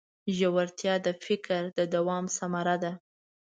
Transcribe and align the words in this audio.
ژورتیا 0.37 0.93
د 1.05 1.07
فکر 1.25 1.61
د 1.77 1.79
دوام 1.93 2.25
ثمره 2.37 2.75
ده. 2.83 2.91